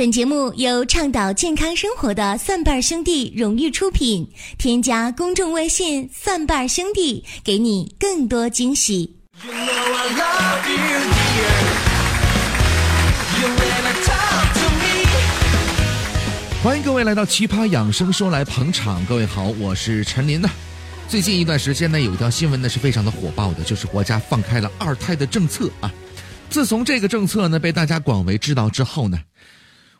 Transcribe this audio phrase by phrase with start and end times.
[0.00, 4.26] 本节目由倡导健康生活的蒜瓣兄弟荣誉出品。
[4.56, 9.14] 添加公众微信“蒜瓣兄弟”，给你更多惊喜。
[16.62, 19.04] 欢迎各位来到奇葩养生说来捧场。
[19.04, 20.48] 各位好，我是陈林呢。
[21.08, 25.92] 最近一段时间呢，有一条新闻呢是非常的火爆的，就是国家放开了二胎的政策啊。
[26.48, 29.18] 自从这个政策呢被大家广为知道之后呢，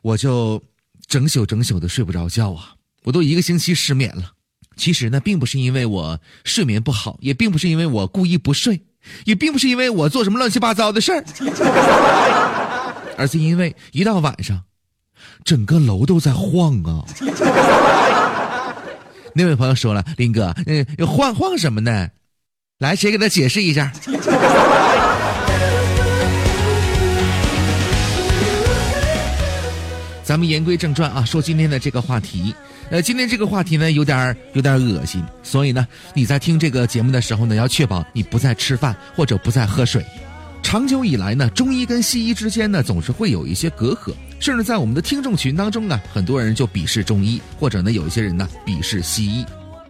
[0.03, 0.63] 我就
[1.07, 4.33] 整宿整宿的睡不着觉啊，我都一个星期失眠了。
[4.77, 8.83] 其实呢，并不是因为我睡眠不好，也并不是因为我故意不睡，
[9.25, 11.25] 也并不是因为我做什么乱七八糟的事儿，
[13.19, 14.63] 而是因为一到晚上，
[15.45, 17.05] 整个楼都在晃啊。
[19.35, 22.09] 那位朋友说了，林哥，嗯，晃晃什么呢？
[22.79, 23.93] 来，谁给他解释一下？
[30.31, 32.55] 咱们言归正传啊，说今天的这个话题。
[32.89, 40.07] 呃，今天这个话题呢，有点儿有点恶心，所以呢，你在听这个节目的时候呢，要确保你不再吃饭或者不再喝水。
[40.63, 49.45] 长久以来呢，中医跟西医之间呢，总是会有一些隔阂，甚至在我们的听众群当中呢，很多人就鄙视中医，或者呢，有一些人呢，鄙视西医。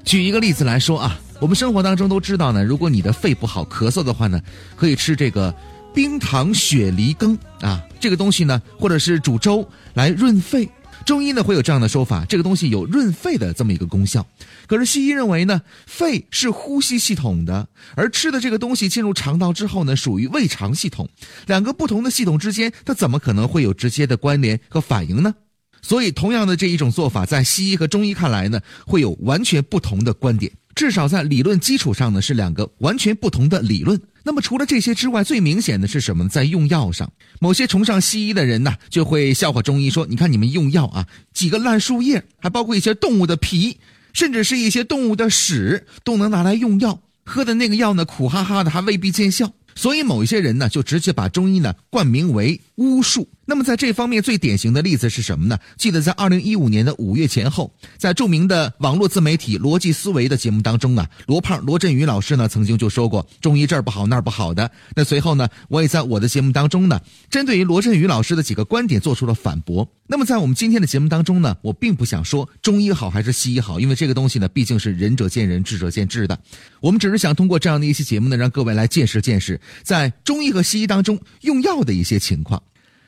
[0.04, 4.40] 举一个例子来说啊，我们生活当中都知道呢，如果你的肺不好咳嗽的话呢，
[4.74, 5.54] 可以吃这个。
[5.92, 10.68] 冰糖雪梨羹啊，这个东西呢，或者是煮粥来润肺。
[11.06, 14.24] 中医呢会有这样的说法，这个东西有润肺的这么一个功效。
[14.66, 21.08] 可是西医认为呢，肺是呼吸系统的，而吃的这个东西进入肠道之后呢，属于胃肠系统。
[21.46, 25.34] 两个不同的系统之间，它怎么可能会有直接的关联和反应呢？
[25.82, 30.52] 所以，同样的这一种做法，在西医和中医看来呢，会有完全不同的观点。
[30.74, 33.98] 至少在理论基础上呢，是两个完全不同的理论。
[34.22, 36.28] 那么除了这些之外，最明显的是什么？
[36.28, 43.78] 在用药上，某些崇尚西医的人呢，就会笑话中医说：“你看你们用药啊，几个烂树叶，还包括一些动物的皮，
[44.12, 47.00] 甚至是一些动物的屎，都能拿来用药。
[47.24, 53.28] 喝的那个药呢，苦哈哈的，还未必见效。”所以某一些人呢，就直接把中医呢冠名为巫术。
[53.44, 55.58] 那么在这方面最典型的例子是什么呢？
[55.76, 64.70] 记得在二零一五年的五月前后，在著名的网络自媒体逻辑思维的节目当中啊，罗胖罗振宇老师呢曾经就说过中医这儿不好那儿不好的。
[64.94, 69.86] 那随后呢，我也在我的节目当中呢，针对于罗振宇老师的几个观点做出了反驳。
[70.06, 76.38] 那么在我们今天的节目当中呢，我并不想说中医好还是西医好，因为这个东西呢毕竟是仁者见仁，智者见智的。
[76.80, 82.62] 我们只是想通过这样的一些节目呢，让各位来见识见识在中医和西医当中用药的一些情况。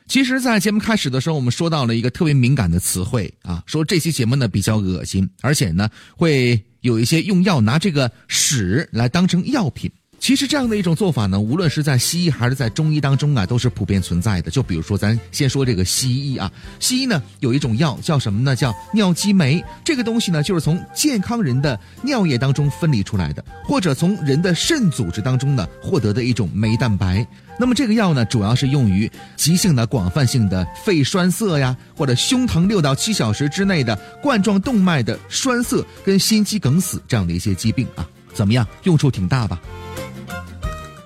[0.06, 9.90] 其实，在节目开始的时候，我们说到了一个特别敏感的词汇啊，说这期节目呢比较恶心，而且呢会有一些用药拿这个屎来当成药品。
[10.22, 14.52] 其实这样的一种做法呢，无论是在西医还是在中医当中啊，都是普遍存在的。
[14.52, 18.54] 就比如说，咱先说这个西医啊，西医呢有一种药叫什么呢？
[18.54, 19.60] 叫尿激酶。
[19.84, 27.26] 这个东西呢，就是从健康人的尿液当中分离出来的，或者从人的肾组织当中呢获得的一种酶蛋白。
[27.58, 38.08] 那么这个药呢，主要是用于急性的、广泛性的肺栓塞呀，或者胸疼六到七小时之内的冠状动脉的栓塞跟心肌梗死这样的一些疾病啊。
[38.32, 39.60] 怎么样，用处挺大吧？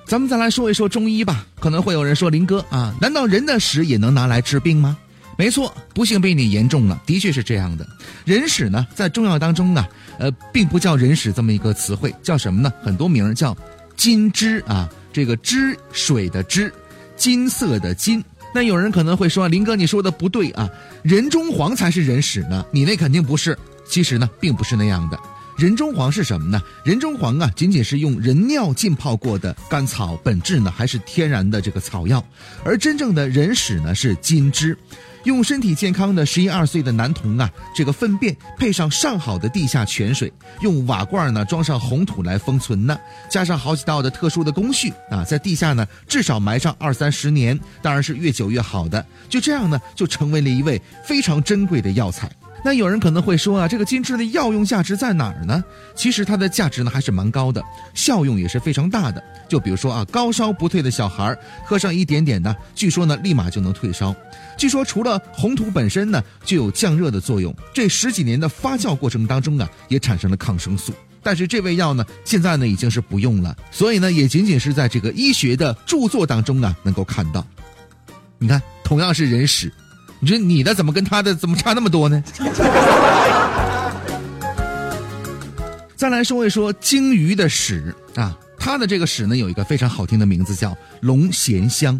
[0.07, 1.45] 咱们再来说一说中医吧。
[1.61, 4.97] 可能会有人说林哥啊，难道人的屎也能拿来治病吗？
[5.37, 7.87] 没错，不幸被你言中了，的确是这样的。
[8.25, 9.87] 人屎呢，在中药当中呢，
[10.19, 12.73] 呃，并不叫人屎这么一个词汇，叫什么呢？
[12.83, 13.55] 很多名叫
[13.97, 16.73] 金汁啊，这个汁水的汁，
[17.17, 18.25] 金色的金。
[18.55, 20.71] 那有人可能会说，林哥你说的不对啊，
[21.03, 23.59] 人中黄才是人屎呢，你那肯定不是。
[23.89, 25.19] 其实呢，并不是那样的。
[25.57, 26.61] 人中黄是什么呢？
[26.85, 32.23] 人中黄啊，仅仅是用人尿浸泡过的甘草，本质呢还是天然的这个草药。
[32.63, 34.77] 而真正的人屎呢是金汁，
[35.25, 40.31] 用身体健康的十一二岁的男童啊，这个粪便配上上好的地下泉水，
[40.61, 42.99] 用瓦罐呢装上红土来封存呢，
[43.31, 49.03] 加上好几道的特殊的工序啊，在地下呢至少埋上二三十年，当然是越久越好的。
[49.31, 52.31] 就这样呢，就成为了一味非常珍贵的药材。
[52.65, 55.63] 那有人可能会说啊，这个金枝的药用价值在哪儿呢？
[55.95, 57.63] 其实它的价值呢还是蛮高的，
[57.95, 59.23] 效用也是非常大的。
[59.49, 64.15] 就比如说啊，高烧不退的小孩喝上一点点呢，据说呢立马就能退烧。
[64.57, 70.93] 据说除了红土本身呢就有降热的作用，这十几年的发酵过程当中啊也产生了抗生素。
[71.23, 77.47] 但是这味药呢现在呢已经是不用了，所以呢也仅仅是在这个医学的著作当中啊能够看到。
[78.39, 79.73] 你看，同样是人屎。
[80.21, 82.23] 你说你的怎么跟他的怎么差那么多呢？
[85.97, 91.99] 再来说一说鲸鱼的屎啊，它的这个屎呢有一个非常好听的名字叫龙涎香，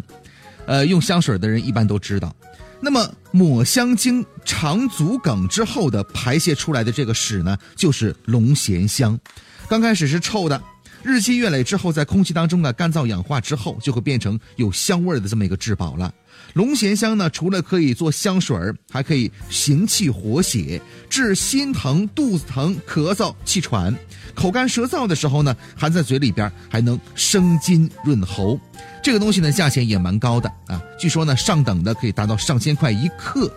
[0.67, 2.35] 呃，用香水的人一般都知道，
[2.79, 9.19] 那么抹香鲸肠足梗之后的排泄出来的这个屎呢，就是龙涎香。
[9.67, 10.61] 刚开始是臭的，
[11.03, 16.13] 日积月累之后，在空气当中呢干燥氧化之后，就会变成有香味的这么一个至宝了。
[16.53, 18.57] 龙涎香呢，除了可以做香水，
[18.89, 23.95] 还可以行气活血，治心疼、肚子疼、咳嗽、气喘、
[24.33, 28.59] 口干舌燥的时候呢，含在嘴里边还能生津润喉。
[29.03, 33.51] 这个东西呢，价钱也蛮高的啊，据说呢，上等的可以达到上千块一克。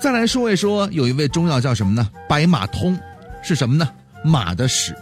[0.00, 2.08] 再来说一说，有一味中药叫什么呢？
[2.28, 2.98] 白马通，
[3.42, 3.88] 是什么呢？
[4.24, 4.94] 马的屎。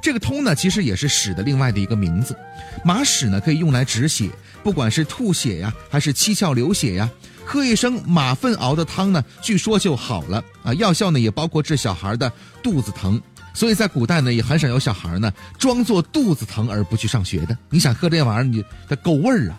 [0.00, 2.36] 这个通呢，其实也是屎的另外的一个名字。
[2.84, 4.28] 马屎呢，可以用来止血，
[4.62, 7.08] 不管是吐血呀，还是七窍流血呀，
[7.44, 10.72] 喝一升马粪熬的汤呢，据说就好了啊。
[10.74, 12.30] 药效呢，也包括治小孩的
[12.62, 13.20] 肚子疼。
[13.54, 17.58] 所以在古代呢，也很少有小孩呢装作肚子疼而不去上学的。
[17.70, 19.58] 你想喝这玩意儿，你得够味儿啊。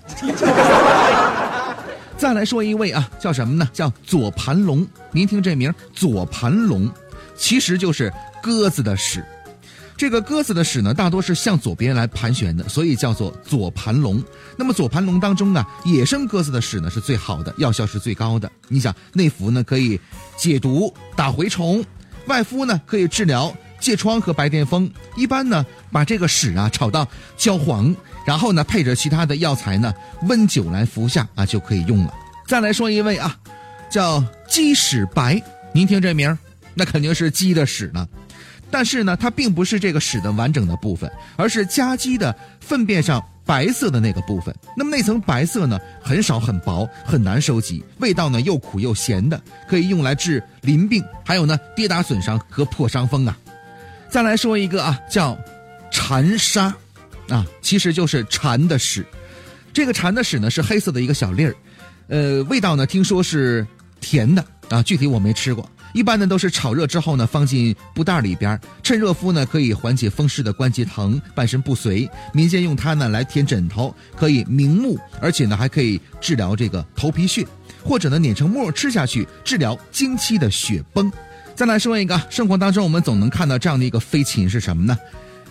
[2.17, 3.67] 再来说一位啊，叫什么呢？
[3.73, 4.87] 叫左盘龙。
[5.11, 6.89] 您听这名，左盘龙，
[7.37, 9.21] 其实就是鸽子的屎。
[9.99, 14.23] 这个鸽子的屎呢，大多是向左边来盘旋的，所以叫做左盘龙。
[14.55, 18.49] 那么左盘龙当中啊，野生鸽子的屎呢是最好的，药效是最高的。
[18.69, 19.99] 你想内服呢可以
[20.37, 21.83] 解毒、打蛔虫，
[22.27, 23.53] 外敷呢可以治疗。
[23.81, 27.05] 疥疮和白癜风，一般呢把这个屎啊炒到
[27.35, 27.93] 焦黄，
[28.25, 32.13] 然后呢配着其他的药材呢温酒来服下啊就可以用了。
[32.47, 33.37] 再来说一位啊，
[33.91, 35.43] 叫鸡屎白，
[35.73, 36.37] 您听这名儿，
[36.73, 38.07] 那肯定是鸡的屎了。
[38.71, 44.55] 但是呢，它并不是这个屎的完整的部分，而是家鸡的粪便上白色的那个部分。
[44.77, 53.37] 那么那层白色呢很少很薄，很难收集，味道呢又苦又咸的，可以用来治淋病，还有呢跌打损伤和破伤风啊。
[54.09, 55.37] 再来说一个啊，叫
[55.91, 56.73] 蝉沙，
[57.29, 59.05] 啊，其实就是蝉的屎。
[59.73, 61.55] 这个蝉的屎呢是黑色的一个小粒儿，
[62.07, 63.65] 呃，味道呢听说是
[63.99, 65.69] 甜的啊，具体我没吃过。
[65.93, 72.09] 一般呢都是炒热之后呢放进布袋里边，趁热敷呢可以缓解风湿的关节疼、半身不遂。
[72.33, 77.45] 民间用它呢来填枕头，可以明目，而且呢还可以治疗这个头皮屑，
[77.83, 81.11] 或者呢碾成沫吃下去，治疗经期的血崩。
[81.55, 84.97] 再来说一个，生活当中我们总能看到这样的一个飞禽是什么呢？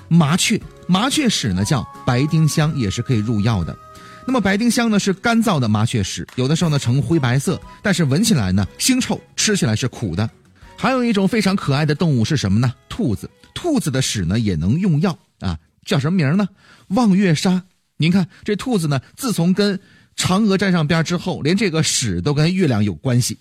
[0.08, 3.76] 麻雀，麻雀屎呢叫白丁香，也是可以入药的。
[4.28, 10.28] 那么白丁香呢是干燥的麻雀屎，有的时候呢呈灰白色，但是闻起来呢腥臭，吃起来是苦的。
[10.76, 12.70] 还有一种非常可爱的动物是什么呢？
[12.90, 16.46] 兔子，兔子的屎呢也能用药啊，叫什么名呢？
[16.88, 17.62] 望月砂。
[17.96, 19.80] 您看这兔子呢，自从跟
[20.14, 23.38] 嫦娥沾上边之后，连这个屎都跟月亮有关系。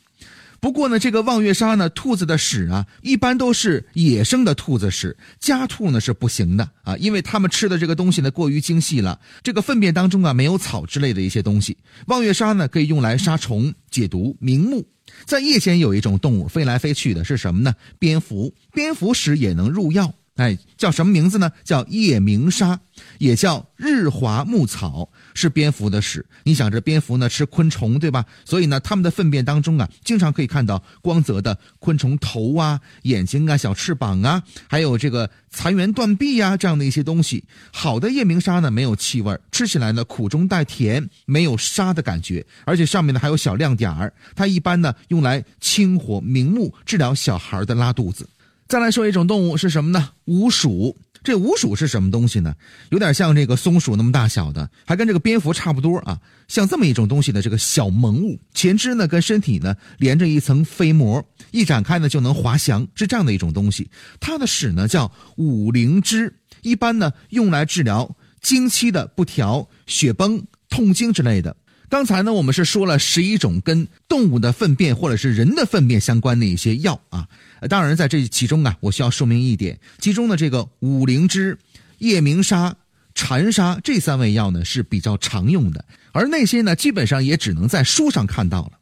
[0.59, 11.77] 不过呢，这个望月砂呢，兔子的屎啊，一般都是野生的兔子屎，家兔呢是不行的啊，因为它们吃的这个东西呢过于精细了，这个粪便当中啊没有草之类的一些东西。
[12.07, 14.87] 望月砂呢可以用来杀虫、解毒、明目。
[15.25, 17.73] 在夜间有一种动物飞来飞去的是什么呢？
[17.97, 20.13] 蝙蝠，蝙蝠屎也能入药。
[20.37, 21.51] 哎，叫什么名字呢？
[21.63, 22.79] 叫夜明砂，
[23.17, 26.25] 也叫日华木草，是蝙蝠的屎。
[26.43, 28.23] 你想，这蝙蝠呢吃昆虫，对吧？
[28.45, 37.43] 所以呢，它们的粪便当中啊，经常可以看到光泽的昆虫头啊、眼睛啊、小翅膀啊，还有这个残垣断壁呀这样的一些东西。
[37.71, 44.13] 好的夜明砂呢，没有气味，吃起来呢苦中带甜，没有沙的感觉，而且上面呢还有小亮点儿。
[44.35, 48.29] 它一般呢用来清火明目，治疗小孩的拉肚子。
[48.67, 50.09] 再来说一种动物是什么呢？
[50.25, 50.97] 鼯鼠。
[51.23, 52.55] 这鼯鼠是什么东西呢？
[52.89, 56.17] 有点像这个松鼠那么大小的，还跟这个蝙蝠差不多啊。
[56.47, 63.89] 像这么一种东西的这个小萌物，前肢呢跟身体呢连着一层飞膜，一展开呢就能滑翔，是这样的一种东西。
[64.21, 71.57] 它的屎呢叫五灵芝，一般呢用来治疗经期的不调、血崩、痛经之类的。
[71.89, 77.27] 刚才呢，我们是说了十一种跟动物的粪便或者是人的粪便相关的一些药啊。
[77.69, 81.57] 当然，在这其中啊，我需要说明一点，其中的这个五灵芝、
[81.99, 82.75] 夜明砂、
[83.15, 88.73] 蝉砂这三味药呢是比较常用的，而那些呢，基本上也只能在书上看到了。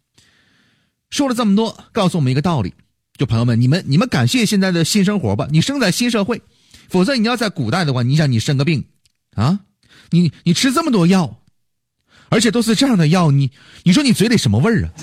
[1.12, 2.74] 说了这么多，告诉我们一个道理，
[3.18, 6.42] 就朋友们，你们你们感谢现在的新生活吧，你生在新社会，
[6.90, 8.84] 否则你要在古代的话，你想你生个病，
[9.36, 9.60] 啊，
[10.10, 11.40] 你你吃这么多药。
[12.30, 13.52] 而且都是这样的药，你
[13.84, 14.90] 你说你嘴里什么味儿啊？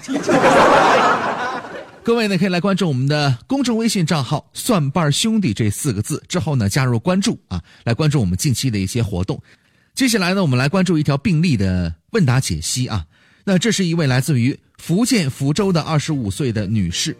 [2.04, 9.40] 各位呢，可以来关注我们的公众微信账号“蒜瓣兄弟”这四个字，之后呢加入关注啊，来关注我们近期的一些活动。
[9.94, 13.06] 接下来呢，我们来关注一条病例的问答解析啊。
[13.44, 17.16] 那这是一位来自于福建福州的二十五岁的女士。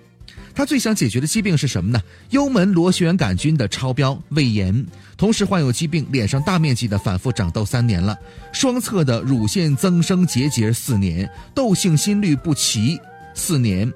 [0.55, 2.01] 他最想解决的疾病是什么呢？
[2.31, 8.17] 幽门螺旋杆菌的超标，胃炎，同时患有疾病，脸上大面积的反复长痘三年了，
[8.53, 13.01] 双侧的乳腺增生结节四年，窦性心律不齐
[13.35, 13.91] 四年；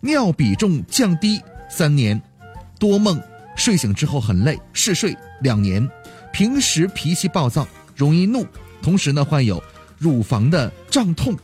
[0.00, 2.20] 尿比重降低三年；
[2.78, 3.20] 多梦，
[3.56, 5.86] 睡醒之后很累嗜睡两年；
[6.32, 8.46] 平时脾气暴躁，容易怒，
[8.82, 9.62] 同时呢患有
[9.98, 11.36] 乳房的胀痛。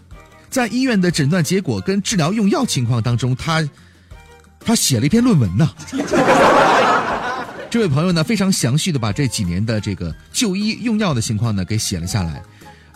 [0.48, 3.68] 在医院的诊断结果跟治疗用药情况当中，他
[4.66, 5.70] 他写了一篇论文呢。
[7.70, 12.42] 这位朋友呢非常详细的把这几年的这个就医用药的情况呢给写了下来，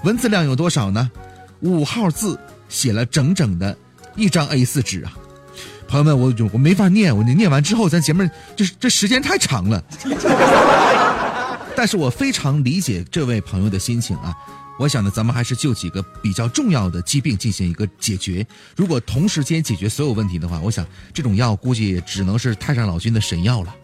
[0.04, 1.10] 文字量有多少呢？
[1.60, 3.76] 五号字写了整整的
[4.16, 5.12] 一张 A 四纸啊！
[5.86, 9.84] 朋友们，我我没法念，我念完之后咱节目这这时间太长了。
[11.80, 14.36] 但是我非常理解这位朋友的心情啊。
[14.78, 18.46] 我想呢，咱们还是就几个比较重要的疾病进行一个解决。
[18.76, 23.74] 如果同时间解决所有问题的话，我想这种药估计只能是太上老君的神药了。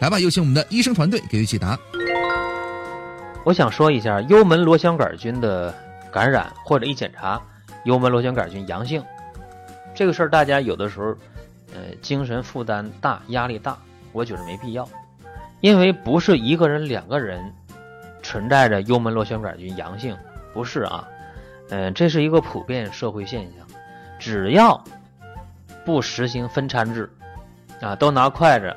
[0.00, 1.78] 来吧，有请我们的医生团队给予解答。
[3.46, 5.74] 我想说一下幽门螺旋杆菌的
[6.12, 7.40] 感染，或者一检查
[7.86, 9.02] 幽门螺旋杆菌阳性，
[9.94, 11.16] 这个事儿大家有的时候，
[11.72, 13.78] 呃，精神负担大，压力大，
[14.12, 14.86] 我觉得没必要，
[15.60, 17.52] 因为不是一个人、两个人。
[18.22, 20.16] 存在着幽门螺旋杆菌阳性，
[20.52, 21.08] 不是啊，
[21.70, 23.66] 嗯，这是一个普遍社会现象。
[24.18, 24.84] 只要
[25.86, 27.10] 不实行分餐制，
[27.80, 28.76] 啊，都拿筷子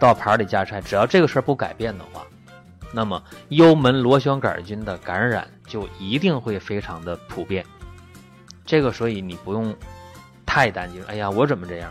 [0.00, 2.26] 到盘里夹菜，只要这个事儿不改变的话，
[2.92, 7.64] 那么幽门螺旋杆菌的感染就一定会非常的普遍。
[8.66, 9.74] 这个所以你不用
[10.44, 11.02] 太担心。
[11.06, 11.90] 哎呀，我怎么这样？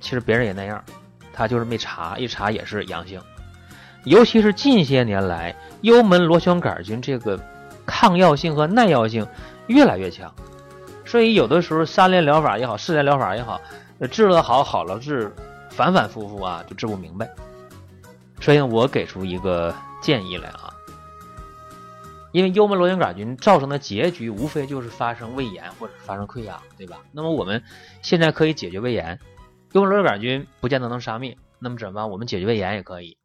[0.00, 0.82] 其实别人也那样，
[1.32, 3.20] 他就是没查，一查也是阳性。
[4.04, 7.38] 尤其是近些年来，幽门螺旋杆菌这个
[7.86, 9.26] 抗药性和耐药性
[9.68, 10.34] 越来越强，
[11.04, 13.60] 所以有的时候三联疗法也好，四联疗法也好，
[14.10, 15.32] 治了好，好了治，
[15.70, 17.30] 反反复复啊，就治不明白。
[18.40, 20.74] 所以我给出一个建议来啊，
[22.32, 26.98] 因为幽门螺旋杆菌造成的结局无非就是发生胃炎或者发生溃疡，对吧？
[27.12, 27.62] 那么我们
[28.02, 29.20] 现在可以解决胃炎，
[29.70, 32.10] 幽门螺旋杆菌不见得能杀灭，那么怎么办？
[32.10, 33.16] 我们解决胃炎也可以。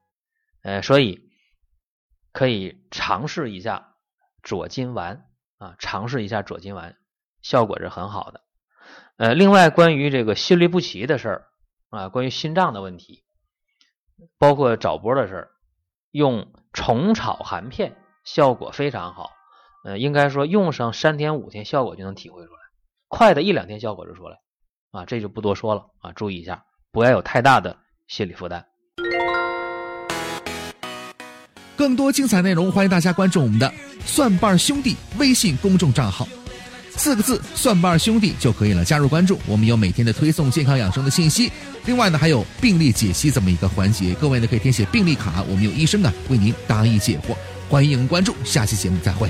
[0.67, 1.21] 呃，所以
[2.33, 3.95] 可以尝试一下
[4.43, 5.25] 左金丸
[5.59, 6.97] 啊，尝试一下左金丸，
[7.41, 8.41] 效果是很好的。
[9.15, 11.47] 呃，另外关于这个心律不齐的事儿
[11.89, 13.23] 啊，关于心脏的问题，
[14.37, 15.51] 包括早搏的事儿，
[16.11, 17.95] 用虫草含片
[18.25, 19.31] 效果非常好。
[19.85, 22.59] 呃，应该说用上三天五天效果就能体会出来，
[23.07, 24.41] 快的一两天效果就出来
[24.91, 28.67] 啊，这就不多说了啊，注意一下，不要有太大的心理负担。
[31.77, 33.71] 更多精彩内容，欢迎大家关注我们的
[34.03, 36.27] “蒜瓣兄弟”微信公众账号，
[36.95, 38.83] 四个字“蒜瓣兄弟”就可以了。
[38.83, 41.51] 加入关注，我们有每天的推送健康养生的信息，
[41.85, 47.35] 另外呢还有病例解析这么一个环节，各位呢可以填写病历卡，我们有医生呢为您答疑解惑。
[47.69, 49.29] 欢迎关注，下期节目再会。